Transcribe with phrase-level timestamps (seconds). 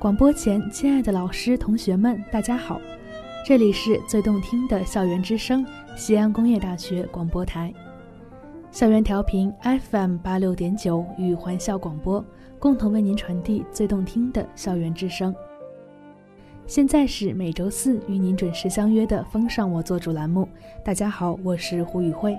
[0.00, 2.80] 广播前，亲爱的老师、同学们，大家好！
[3.44, 5.62] 这里是最动听的校园之声——
[5.94, 7.70] 西安工业大学广播台，
[8.70, 9.52] 校园调频
[9.90, 12.24] FM 八六点九与环校广播
[12.58, 15.34] 共同为您传递最动听的校园之声。
[16.66, 20.48] 现在是每周四与您准时相约的“风尚我做主”栏目。
[20.82, 22.34] 大家好，我是胡宇慧。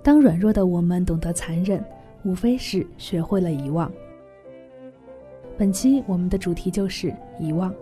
[0.00, 1.84] 当软弱的我们懂得残忍，
[2.24, 3.90] 无非是学会了遗忘。
[5.56, 7.74] 本期我们的主题就是遗忘。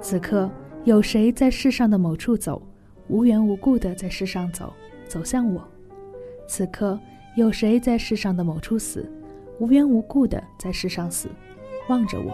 [0.00, 0.48] 此刻，
[0.84, 2.62] 有谁在世上的某处走，
[3.08, 4.72] 无缘无故的在世上走，
[5.08, 5.66] 走向我？
[6.46, 6.98] 此刻，
[7.36, 9.10] 有谁在世上的某处死，
[9.58, 11.28] 无缘无故的在世上死，
[11.88, 12.32] 望着我？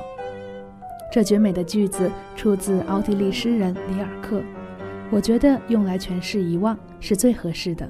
[1.11, 4.43] 这绝美的句子出自奥地利诗人里尔克，
[5.13, 7.87] 我觉得用来诠释遗忘是最合适的。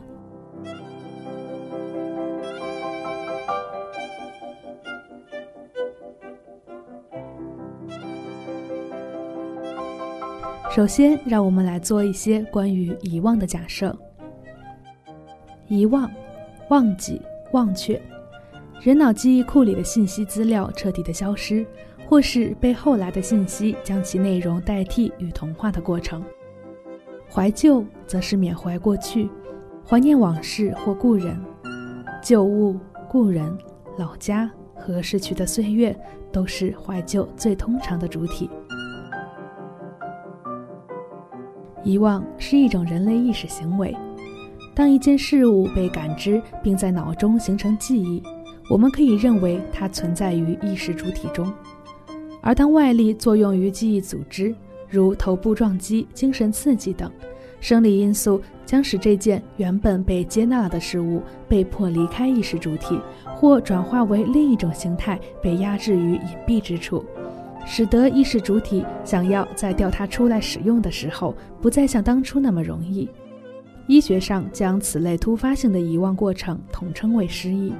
[10.74, 13.96] 首先，让我们来做一些关于遗忘的假设。
[15.68, 16.10] 遗忘、
[16.70, 18.02] 忘记、忘却，
[18.80, 21.64] 人脑记忆库里的信息资料彻底的消失。
[22.08, 26.22] 或是被后来的信息将其内容代替与同化的过程。
[27.34, 29.26] 怀旧则是缅怀过去，
[29.88, 31.34] 怀念往事或故人。
[32.22, 33.56] 旧物、故人、
[33.96, 35.98] 老家和逝去的岁月，
[36.30, 38.50] 都是怀旧最通常的主体。
[41.82, 43.96] 遗忘是一种人类意识行为。
[44.74, 48.22] 当一件事物被感知并在脑中形成记忆，
[48.68, 51.50] 我们可以认为它存在于意识主体中。
[52.42, 54.54] 而当外力作用于记忆组织，
[54.92, 57.10] 如头部撞击、精神刺激等
[57.60, 63.00] 生理因素，将使这件原本被接纳的事物被迫离开意识主体，
[63.34, 67.02] 或转化为另一种形态，被压制于隐蔽之处，
[67.64, 73.08] 使得意识主体想要再调它出来使用的时候，不再像当初那么容易。
[73.86, 77.72] 医学上将此类突发性的遗忘过程统称为失忆。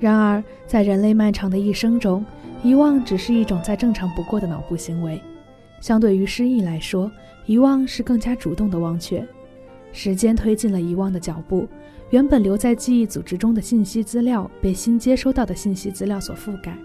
[0.00, 2.24] 然而，在人类漫长的一生中，
[2.62, 5.20] 遗忘只是一种再正常不过的脑部行为，
[5.82, 7.10] 相对于失忆来说，
[7.44, 9.26] 遗忘是更加主动的忘却。
[9.90, 11.68] 时间推进了遗忘的脚步，
[12.10, 16.78] 原本留在记忆组织中的信息资料被新接收到的信息资料所覆盖，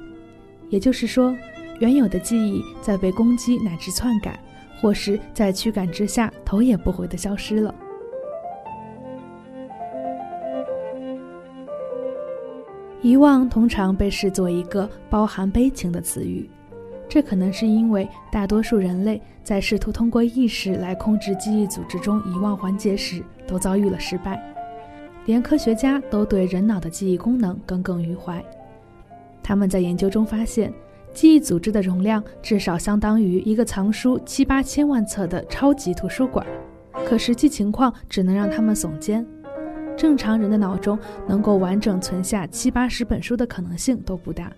[0.69, 1.33] 也就是说，
[1.79, 4.39] 原有的记忆在被攻击乃至篡改，
[4.81, 7.73] 或是在驱赶之下头也不回地消失了。
[13.03, 16.49] 遗忘通常被视作一个包含悲情的词语，
[17.09, 24.41] 这可能是因为大多数人类在试图通过意识来控制记忆组织中遗忘环节时都遭遇了失败，
[25.25, 28.43] 连科学家都对人脑的记忆功能耿耿于怀。
[29.41, 30.73] 他们在研究中发现，
[31.13, 36.45] 记忆组织的容量至少相当于一个藏书七八千万册的超级图书馆，
[37.05, 39.25] 可实际情况只能让他们耸肩。
[39.95, 44.51] 正常人的脑中能够完整存下七八十本书的可能性都不大。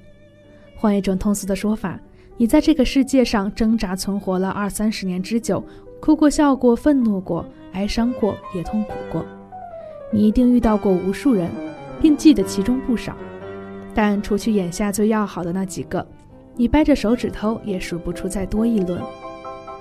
[0.76, 2.00] 换一种通俗的说法，
[2.40, 5.62] 你在这个世界上挣扎存活了二三十年之久，
[6.00, 9.26] 哭过、笑过、愤怒过、哀伤过，也痛苦过。
[10.10, 11.52] 你一定遇到过无数人，
[12.02, 13.14] 并记得其中不少。
[13.94, 16.08] 但除去眼下最要好的那几个，
[16.56, 19.02] 你掰着手指头也数不出再多一轮。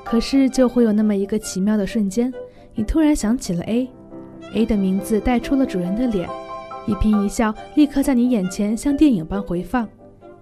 [0.03, 2.35] 可是就会有那么一个奇妙的瞬间，
[2.75, 3.89] 你突然想起了 A。
[4.55, 6.29] A 的名字带出了主人的脸，
[6.89, 9.89] 一颦一笑立刻在你眼前像电影般回放。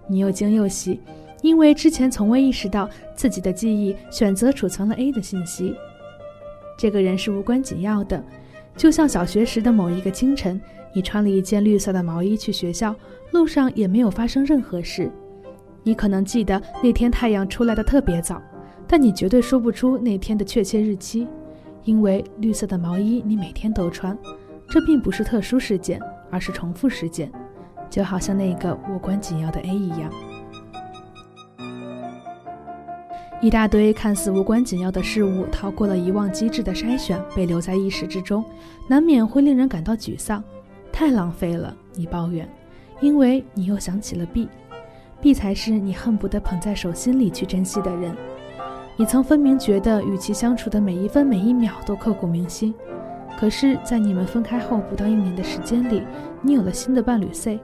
[0.07, 0.99] 你又惊又喜，
[1.41, 5.75] 因为之前从未意识到自己的记忆选择储存了 A 的信息。
[6.77, 8.23] 这个人是无关紧要的，
[8.75, 10.59] 就像小学时的某一个清晨，
[10.93, 12.95] 你穿了一件绿色的毛衣去学校，
[13.31, 15.11] 路上也没有发生任何事。
[15.83, 18.41] 你可能记得那天太阳出来的特别早，
[18.87, 21.27] 但你绝对说不出那天的确切日期。
[21.83, 24.17] 因为绿色的毛衣你每天都穿，
[24.69, 27.31] 这并不是特殊事件，而是重复事件，
[27.89, 30.11] 就好像那个无关紧要的 A 一样。
[33.39, 38.43] 一大堆看似无关紧要的事物逃过了遗忘机制的筛选，被留在意识之中，
[38.89, 40.43] 难免会令人感到沮丧。
[40.91, 42.49] 太浪费了，你抱怨，
[42.99, 48.15] 因为你又想起了 B，B 才是你恨不得捧在手心里去珍惜的人。
[48.95, 52.73] 你曾分明觉得与其相处的每一分每一秒都刻骨铭心，
[53.39, 56.01] 可是，在你们分开后不到一年的时间里，
[56.41, 57.59] 你有了新的伴侣 C。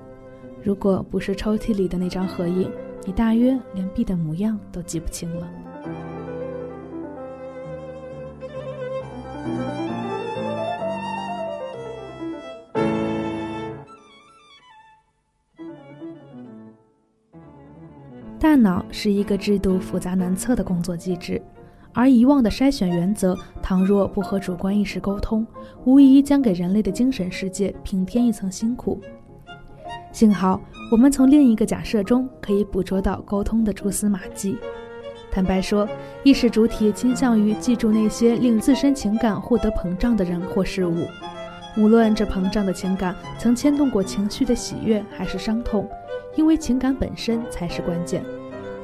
[0.62, 2.72] 如果不是抽屉里的那张合影，
[3.06, 5.50] 你大约连 B 的模样都记不清了。
[18.40, 21.42] 大脑是一个制度复杂难测的工作机制，
[21.94, 25.48] 而遗忘的筛选原则，倘若不和主观意识沟通，
[25.86, 29.00] 无疑将给人类的精神世界平添一层辛苦。
[30.14, 30.62] 幸好，
[30.92, 34.56] 我们从另一个假设中可以捕捉到沟通的蛛丝马迹。
[35.32, 35.90] 坦白说，
[36.22, 41.08] 意识主体倾向于记住那些令自身情感获得膨胀的人或事物，
[41.76, 45.90] 无论这膨胀的情感曾牵动过情绪的喜悦还是伤痛。
[46.36, 48.24] 因为情感本身才是关键，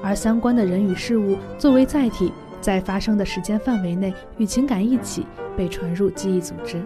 [0.02, 6.82] 而相关的人与事物作为载体，在发生的时间范围内与情感一起被传入记忆组织。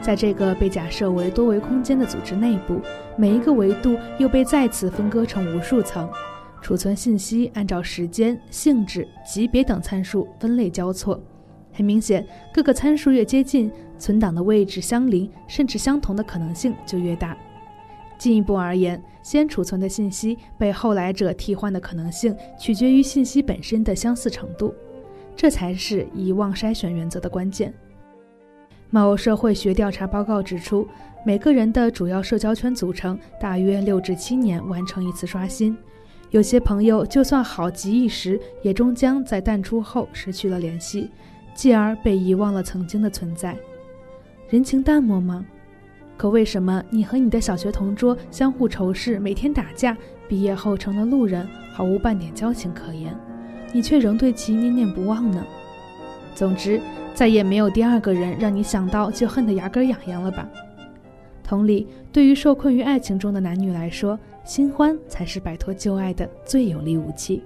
[0.00, 2.80] 在这个被假设为多维空间的组织内部，
[3.16, 6.08] 每一个维度又被再次分割成无数层，
[6.62, 11.20] 储存信息按照时间、性质、级别等参数分类交错。
[11.72, 17.36] 很明显，各个参数越接近，存档的位置相邻甚至相同的可能性就越大。
[18.16, 24.74] 进一步而言，先储存的信息被后来者替换的可能性取决于信息本身的相似程度，
[25.36, 27.72] 这才是遗忘筛选原则的关键。
[28.90, 30.88] 某社会学调查报告指出，
[31.24, 35.76] 每个人的主要社交圈组成大约六至七年完成一次刷新，
[36.30, 41.10] 有些朋友就算好极一时，也终将在淡出后失去了联系，
[41.54, 43.54] 继而被遗忘了曾经的存在。
[44.48, 45.44] 人情淡漠吗？
[46.16, 49.94] 可为什么你和你的小学同桌相互仇视，每天打架，
[50.26, 53.14] 毕业后成了路人，毫无半点交情可言，
[53.70, 55.44] 你却仍对其念念不忘呢？
[56.34, 56.80] 总之，
[57.18, 60.48] 再也没有第二个人让你想到就恨得牙根痒痒了吧？
[61.42, 67.42] 同理，对于受困于爱情中的男女来说，新欢才是摆脱旧爱的最有力武器。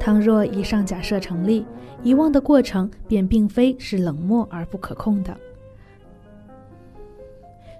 [0.00, 1.64] 倘若以上假设成立，
[2.02, 5.32] 遗忘的过程便并非是冷漠而不可控的。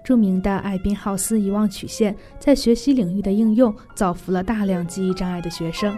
[0.09, 5.95] 著名的艾宾浩斯遗忘曲线在学习领域的应用，造福了大量记忆障碍的学生，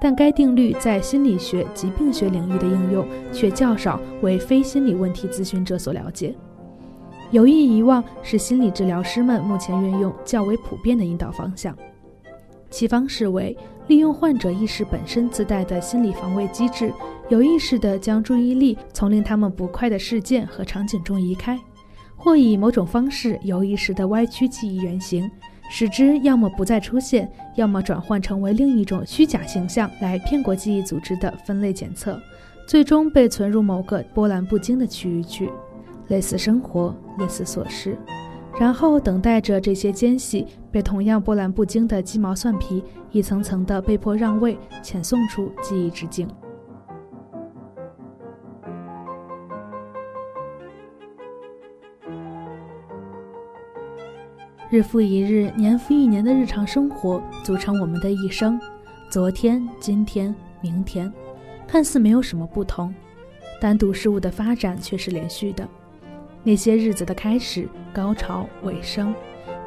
[0.00, 6.32] 但该定律在心理学、疾病学领域的应用却较少为非心理问题咨询者所了解。
[7.32, 11.76] 有意遗忘是心理治疗师们目前运用较为普遍的引导方向，
[12.70, 13.56] 其方式为。
[13.86, 16.90] 利用患者意识本身自带的心理防卫机制，
[17.28, 21.60] 有意识地将注意力从令他们不快的事件和场景中移开，
[22.24, 25.30] 或以某种方式有意识地歪曲记忆原型，
[25.68, 32.18] 使之要么不再出现，要么转换成为另一种虚假形象来骗过记忆组织的分类检测，
[32.66, 35.50] 最终被存入某个波澜不惊的区域去，
[36.08, 37.94] 类似生活，类似琐事。
[38.58, 46.26] 然后等待着这些间隙被同样波澜不惊的鸡毛蒜皮一层层的被迫让位，遣送出记忆之境。
[54.74, 58.60] 日复一日、年复一年的日常生活组成我们的一生，
[59.08, 61.12] 昨天、今天、明天，
[61.64, 62.92] 看似没有什么不同，
[63.60, 65.64] 单独事物的发展却是连续的。
[66.42, 69.14] 那些日子的开始、高潮、尾声，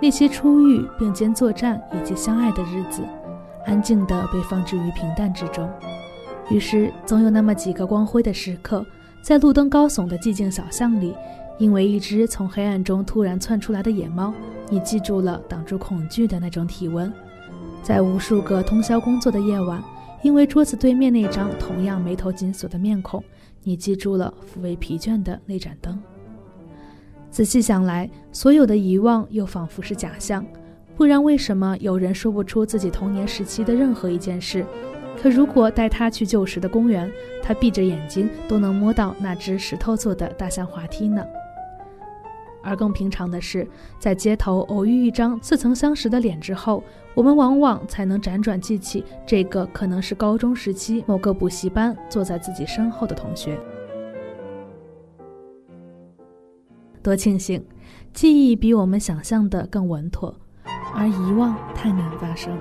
[0.02, 3.02] 那些初遇、并肩作战以及相爱的日子，
[3.66, 5.70] 安静地被放置于平淡之中。
[6.50, 8.86] 于是，总有那么几个光辉的时刻，
[9.22, 11.16] 在路灯高耸的寂静小巷里，
[11.58, 14.34] 因为一只从黑暗中突然窜出来的野猫，
[14.70, 17.10] 你记住了挡住恐惧的那种体温；
[17.82, 19.84] 在无数个通宵工作的夜晚，
[20.22, 23.24] 因为桌子对面那张同样眉头紧锁的面孔，
[23.64, 26.00] 你记住了抚慰疲倦的那盏灯。
[27.32, 30.46] 仔细想来，所有的遗忘又仿佛是假象，
[30.96, 34.66] 不然为什么有人说不出自己童年时期的任何一件事？
[35.20, 37.12] 可如果带他去旧时的公园，
[37.42, 41.24] 他闭着眼睛都能摸到那只石头做的大象滑梯呢？
[42.68, 43.66] 而更平常的是，
[43.98, 46.84] 在街头偶遇一张似曾相识的脸之后，
[47.16, 53.58] 我们往往才能辗转记起这个可能是高中时期某个补习班坐在自己身后的同学。
[57.02, 57.66] 多庆幸，
[58.12, 60.36] 记忆比我们想象的更稳妥，
[60.94, 62.52] 而遗忘太难发生。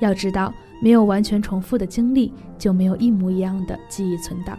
[0.00, 0.52] 要知道，
[0.82, 4.58] 没有完全重复的经历，就没有一模一样的记忆存档。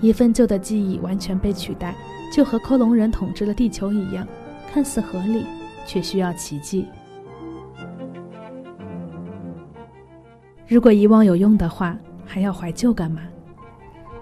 [0.00, 1.94] 一份旧的记忆完全被取代，
[2.32, 4.26] 就和克隆人统治了地球一样，
[4.72, 5.44] 看似合理，
[5.86, 6.86] 却需要奇迹。
[10.66, 13.22] 如果遗忘有用的话，还要怀旧干嘛？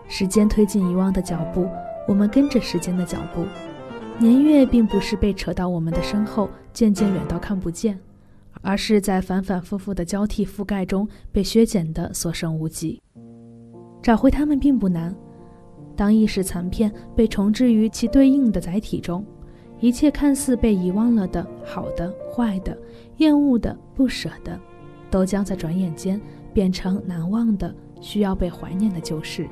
[0.07, 1.67] 时间推进遗忘的脚步。
[2.07, 3.47] 我们跟着时间的脚步，
[4.19, 7.99] 年月并不是被扯到我们的身后，渐渐远到看不见，
[8.61, 13.01] 而是在反反复复的交替覆盖中被削减的所剩无几。
[14.03, 15.17] 找回它们并不难。
[15.97, 19.25] 当意识残片被重置于其对应的载体中，
[19.81, 22.77] 一切看似被遗忘了的好的、坏的、
[23.19, 24.59] 厌恶的、不舍的，
[25.11, 26.21] 都将在转眼间
[26.53, 29.49] 变成难忘的、需要被怀念的旧事。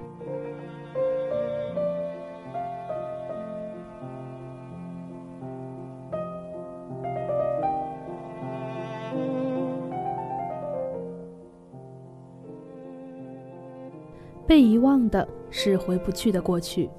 [14.52, 16.90] 被遗忘的是回不去的过去。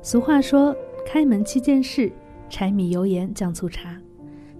[0.00, 2.10] 俗话说：“开门七件事，
[2.48, 3.94] 柴米油盐酱醋茶。”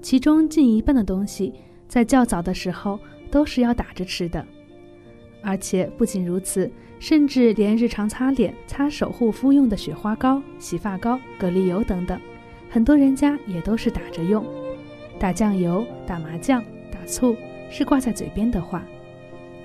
[0.03, 1.55] 其中近一半的东西，
[1.89, 4.47] 在较早的时候都是要打着吃的。
[5.41, 12.21] 而且不仅如此，甚至连日常擦脸、擦手护肤用的雪花膏、洗发膏、蛤蜊油等等，
[12.69, 14.45] 很多人家也都是打着用。
[15.19, 17.35] 打酱油、打麻酱、打醋，
[17.71, 18.85] 是挂在嘴边的话。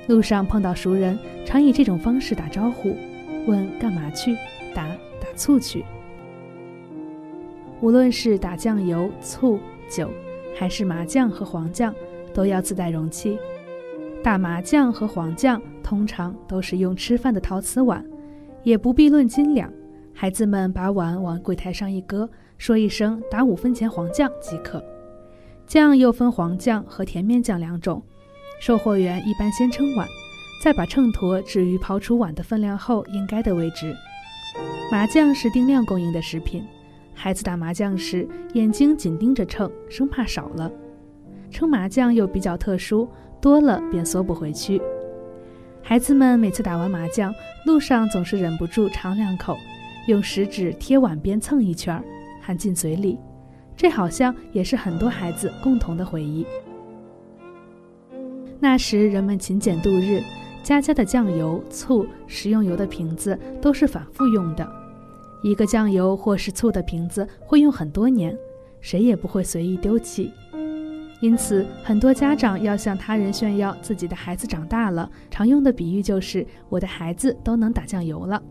[0.07, 2.95] 路上碰到熟人，常以这种方式打招呼，
[3.47, 4.35] 问干嘛去？
[4.73, 4.87] 打
[5.19, 5.83] 打醋去。
[7.81, 9.59] 无论是打酱油、醋、
[9.89, 10.09] 酒，
[10.55, 11.93] 还是麻酱和黄酱，
[12.33, 13.37] 都要自带容器。
[14.23, 18.03] 打麻酱和黄酱通常都是用吃饭的陶瓷碗，
[18.63, 19.71] 也不必论斤两。
[20.13, 24.83] 孩子们把碗往柜台上一搁，说一声“打五分钱黄酱”即可。
[25.67, 28.01] 酱又分黄酱和甜面酱两种。
[28.59, 30.07] 售货员一般先称碗，
[30.61, 33.95] 再把秤砣置于刨出碗的分量后应该的位置。
[34.91, 36.65] 麻将是定量供应的食品，
[37.13, 40.71] 孩子打麻将时眼睛紧盯着秤，生怕少了。
[41.51, 43.07] 称麻将又比较特殊，
[43.41, 44.81] 多了便缩不回去。
[45.83, 47.33] 孩子们每次打完麻将，
[47.65, 49.57] 路上总是忍不住尝两口，
[50.07, 52.03] 用食指贴碗边蹭一圈，
[52.41, 53.19] 含进嘴里。
[53.77, 56.45] 这好像也是很多孩子共同的回忆。
[58.67, 60.23] 那时人们勤俭度日，
[60.63, 64.67] 家家的酱油、醋、食用油的瓶子都是反复用的。
[65.43, 68.35] 一个酱油或是醋的瓶子会用很多年，
[68.81, 70.31] 谁也不会随意丢弃。
[71.21, 78.41] 因此，很多家长要向他人炫耀自己的孩子长大了，常用的比喻就是“我的孩子都能打酱油了”。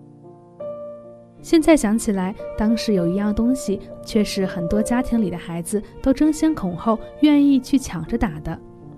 [1.42, 8.56] 现在想起来，当时有一样东西，却是很多家庭里的孩子都争先恐后愿意去抢着打的。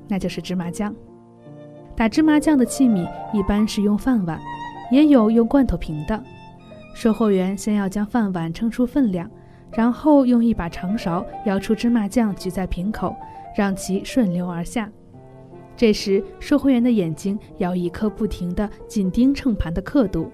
[0.08, 0.94] 那就是芝麻酱。
[1.96, 4.38] 打芝麻酱的器皿一般是用饭碗，
[4.90, 6.22] 也有用罐头瓶的。
[6.94, 9.30] 售货员先要将饭碗称出分量，
[9.72, 13.16] 然后用一把长勺舀出芝麻酱，举在瓶口，
[13.56, 14.90] 让其顺流而下。
[15.74, 20.30] 这时，售货员的眼睛要一刻不停地紧盯秤盘的刻度，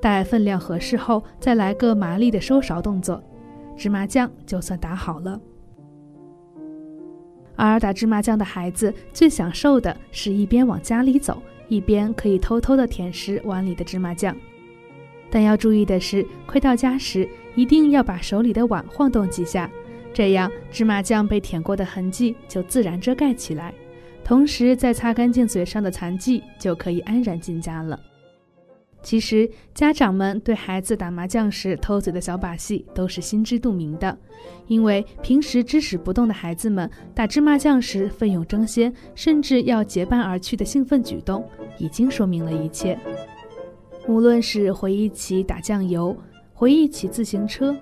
[0.00, 3.22] 待分量合适后，再来个麻利的收勺动作，
[3.76, 5.38] 芝麻酱就算打好了。
[7.56, 14.36] 而打芝麻酱的孩子最享受的是一边往家里走，一边可以偷偷地舔食碗里的芝麻酱。
[15.30, 19.68] 但要注意的是，快到家时一定要把手里的碗晃动几下，
[20.12, 23.74] 这样芝麻酱被舔过的痕迹就自然遮盖起来，
[24.22, 27.98] 同时再擦干净嘴上的残迹，就可以安然进家了。
[29.06, 34.18] 其实，家长们对孩子打麻将时偷嘴的小把戏都是心知肚明的，
[34.66, 41.48] 因为平时知识不动的孩子们打芝麻将时奋勇争先，甚至要结伴而去的兴奋举动，
[41.78, 42.98] 已经说明了一切。
[44.08, 46.16] 无论是回忆起打酱油，
[46.52, 47.76] 回忆起自行车，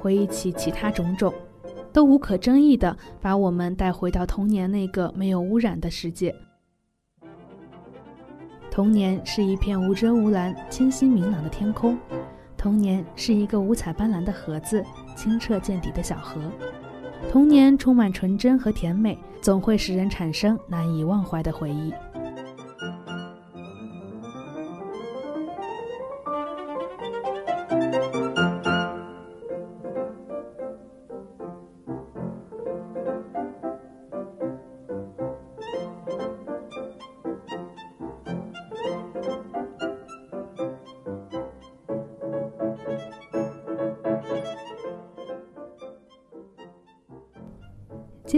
[0.00, 1.30] 回忆起其他种种，
[1.92, 6.34] 都无可争议地把我们带回到童年那个没有污染的世界。
[8.70, 11.98] 童年是一片无遮无拦、清新明朗的天空，
[12.56, 14.84] 童年是一个五彩斑斓的盒子，
[15.16, 16.40] 清澈见底的小河。
[17.30, 21.92] 童年充满纯真和甜美，总会使人产生难以忘怀的回忆。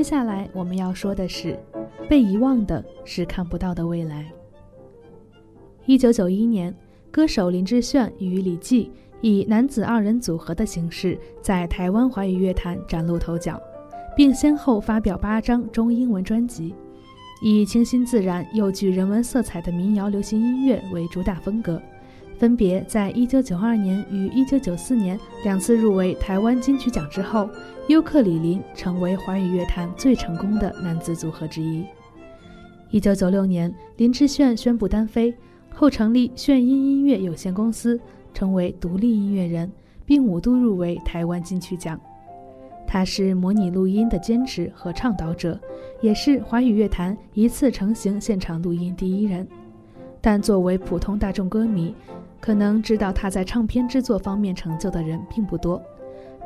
[0.03, 1.57] 接下来我们要说的是，
[2.09, 4.29] 被遗忘的是看不到的未来。
[5.87, 6.75] 一九九一年，
[7.09, 8.91] 歌手林志炫与李记
[9.21, 13.63] 以男子二人组合的形式在台湾华语乐坛崭露头角，
[14.17, 16.75] 并先后发表八张中英文专辑，
[17.41, 21.81] 以清新自然又具人文色彩的民谣流行音乐为主打风格，
[22.43, 27.49] 分别在一九九二年与一九九四年两次入围台湾金曲奖之后，
[27.87, 31.85] 尤克里林成为华语乐坛最成功的男子组合之一。
[32.91, 35.33] 一九九六年，林志炫宣布单飞
[35.73, 37.97] 后，成立炫音音乐有限公司，
[38.35, 39.71] 成为独立音乐人，
[40.05, 41.97] 并五度入围台湾金曲奖。
[42.89, 45.57] 他是模拟录音的坚持和倡导者，
[46.01, 49.47] 也是华语乐坛一次成型现场录音第一人。
[50.23, 51.95] 但作为普通大众歌迷，
[52.41, 55.83] 可能知道他在唱片制作方面成就的人并不多。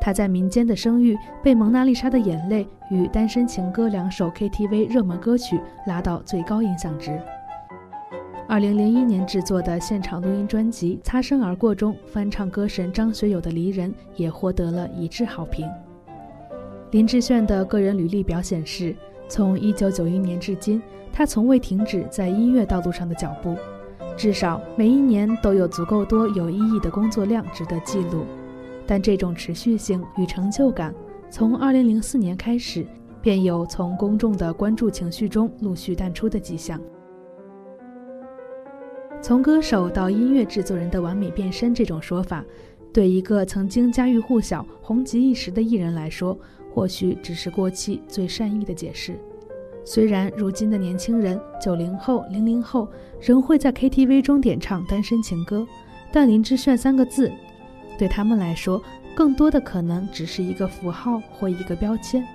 [0.01, 7.19] 他在民间的声誉被《蒙娜丽莎的眼泪》与《单身情歌》两首 KTV 热门歌曲拉到最高影响值。
[8.47, 15.67] 二零零一年制作的现场录音专辑《擦身而过》中翻唱歌神张学友的《离人》也获得了一致好评。
[16.91, 18.95] 林志炫的个人履历表显示，
[19.27, 20.81] 从一九九一年至今，
[21.11, 23.55] 他从未停止在音乐道路上的脚步。
[24.15, 28.25] 至少每一年都有足够多有意义的工作量值得记录，
[28.87, 30.91] 但这种持续性与成就感，
[31.29, 32.83] 从2004年开始
[33.21, 36.81] 便有从公众的关注情绪中陆续淡出的迹象。
[39.21, 42.43] 从歌手到音乐制作人的完美变身，这种说法，
[42.93, 46.37] 对一个曾经家喻户晓、红极一时的艺人来说，
[46.73, 49.19] 或许只是过气最善意的解释。
[49.85, 52.89] 虽然如今的年轻人，九零后、零零后
[53.21, 55.65] 仍会在 KTV 中点唱单身情歌，
[56.11, 57.31] 但林志炫三个字，
[57.97, 58.81] 对他们来说，
[59.15, 62.25] 更多的可能只是一个符号或一个标签。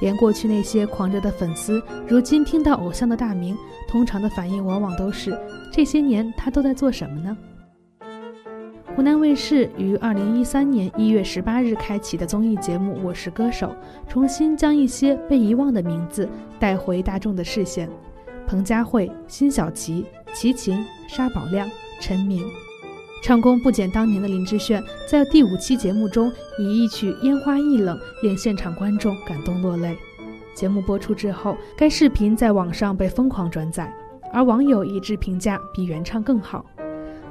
[0.00, 3.56] 连过去那些狂热的粉丝，如今听到偶像的大名，
[3.88, 5.38] 通常的反应往往都是：
[5.72, 7.36] 这些年他都在做什么呢？
[8.96, 13.66] 湖南卫视于二零一三年一月十八日开启的综艺节目《我是歌手》，
[14.08, 16.26] 重新将一些被遗忘的名字
[16.58, 17.90] 带回大众的视线。
[18.46, 21.68] 彭佳慧、辛晓琪、齐秦、沙宝亮、
[22.00, 22.42] 陈明，
[23.22, 29.94] 唱功不减当年的林志炫，在第五期节目中以一曲《烟花易冷》令现场观众感动落泪。
[30.54, 33.94] 节目播出之后，该视频在网上被疯狂转载，
[34.32, 36.64] 而网友一致评价比原唱更好。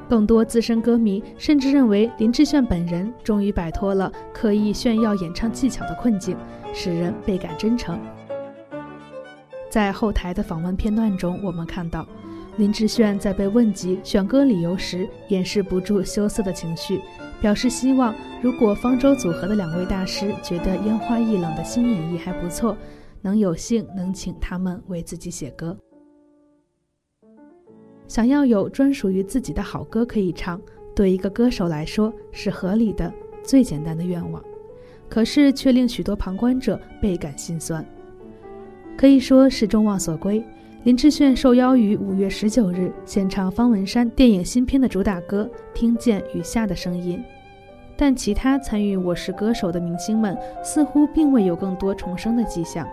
[0.08, 6.38] 更多资深歌迷甚至认为，林志炫本人终于摆脱了刻意炫耀演唱技巧的困境，
[6.74, 8.00] 使人倍感真诚。
[9.70, 12.08] 在后台的访问片段中，我们看到
[12.58, 17.02] 林志炫在被问及选歌理由时，掩饰不住羞涩的情绪，
[17.42, 22.78] 表示希望如果方舟组合的两位大师觉得《烟花易冷》的新演绎还不错，
[23.22, 25.76] 能有幸能请他们为自己写歌。
[28.08, 30.62] 想要有专属于自己的好歌可以唱，
[30.94, 33.12] 对一个歌手来说是合理的、
[33.44, 34.42] 最简单的愿望，
[35.10, 37.86] 可是却令许多旁观者倍感心酸。
[38.98, 40.44] 可以说是众望所归。
[40.84, 47.18] 林志炫受邀于五月十九日献唱方文山电影新片的主打歌《听见雨下的声音》，
[47.98, 52.88] 但其他参与《我是歌手》的明星们似乎并未有更多重生的迹象。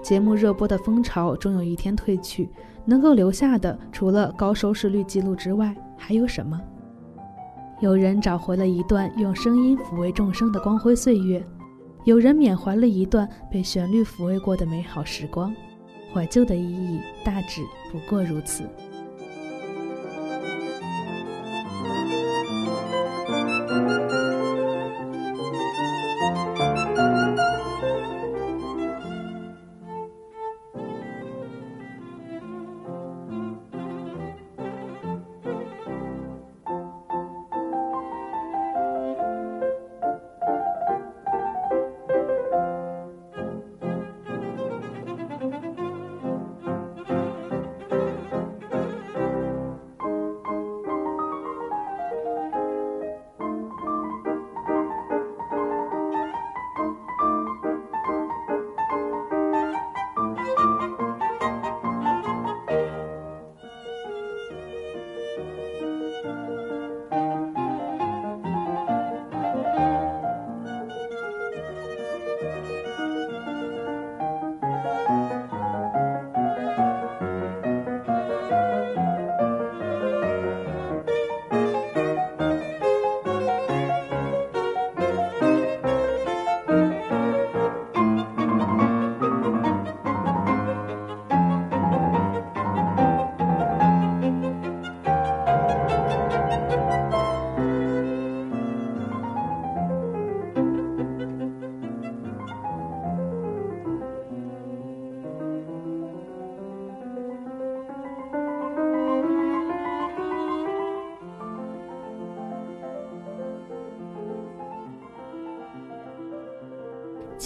[0.00, 2.48] 节目热播的风潮终有一天退去。
[2.84, 6.60] 能够留下的，除了高收视率记录之外，还有什么？
[7.80, 11.44] 有人找回了一段用声音抚慰众生的光辉岁月，
[12.04, 15.54] 有人缅怀了一段被旋律抚慰过的美好时光。
[16.12, 18.64] 怀旧的意义，大致不过如此。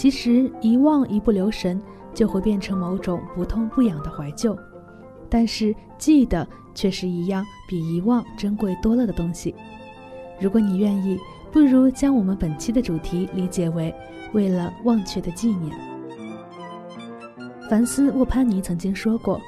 [0.07, 1.81] 其实遗忘一不留神，
[2.13, 4.57] 就会变成某种不痛不痒的怀旧。
[5.27, 9.53] 但是记得却是一样比遗忘珍贵多了的东西。
[10.39, 11.19] 如果你愿意，
[11.51, 13.93] 不如将我们本期的主题理解为
[14.31, 15.77] 为了忘却的纪念。
[17.69, 19.41] 凡斯·沃潘尼曾经说过：“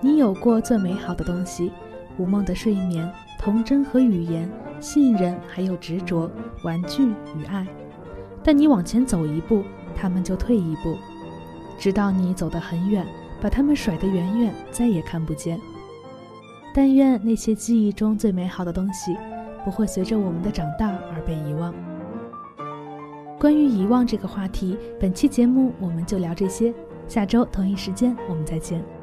[0.00, 1.72] 你有过最美好的东西，
[2.18, 6.30] 无梦的睡眠、童真和语言、信任还有执着、
[6.62, 7.66] 玩具与爱。
[8.44, 10.96] 但你往前走一步，他们就退一步，
[11.78, 13.06] 直到你走得很远。”
[13.40, 15.60] 把他们甩得远远，再也看不见。
[16.74, 19.16] 但愿那些记忆中最美好的东西，
[19.64, 21.72] 不会随着我们的长大而被遗忘。
[23.38, 26.74] 关于遗忘这个话题，本期节目我们就聊这些。
[27.06, 28.97] 下周同一时间我们再见。